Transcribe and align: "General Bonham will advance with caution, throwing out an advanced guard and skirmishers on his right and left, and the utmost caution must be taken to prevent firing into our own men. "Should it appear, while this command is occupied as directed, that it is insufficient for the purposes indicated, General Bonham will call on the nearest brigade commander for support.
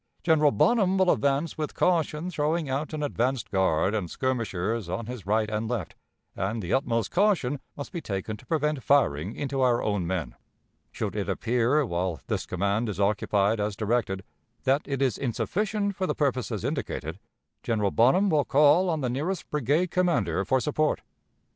"General 0.23 0.49
Bonham 0.49 0.97
will 0.97 1.11
advance 1.11 1.59
with 1.59 1.75
caution, 1.75 2.31
throwing 2.31 2.67
out 2.67 2.91
an 2.91 3.03
advanced 3.03 3.51
guard 3.51 3.93
and 3.93 4.09
skirmishers 4.09 4.89
on 4.89 5.05
his 5.05 5.27
right 5.27 5.47
and 5.47 5.69
left, 5.69 5.93
and 6.35 6.59
the 6.59 6.73
utmost 6.73 7.11
caution 7.11 7.59
must 7.77 7.91
be 7.91 8.01
taken 8.01 8.35
to 8.35 8.45
prevent 8.47 8.81
firing 8.81 9.35
into 9.35 9.61
our 9.61 9.79
own 9.83 10.07
men. 10.07 10.33
"Should 10.91 11.15
it 11.15 11.29
appear, 11.29 11.85
while 11.85 12.19
this 12.25 12.47
command 12.47 12.89
is 12.89 12.99
occupied 12.99 13.59
as 13.59 13.75
directed, 13.75 14.23
that 14.63 14.81
it 14.85 15.03
is 15.03 15.19
insufficient 15.19 15.95
for 15.95 16.07
the 16.07 16.15
purposes 16.15 16.63
indicated, 16.63 17.19
General 17.61 17.91
Bonham 17.91 18.31
will 18.31 18.43
call 18.43 18.89
on 18.89 19.01
the 19.01 19.07
nearest 19.11 19.51
brigade 19.51 19.91
commander 19.91 20.43
for 20.43 20.59
support. 20.59 21.03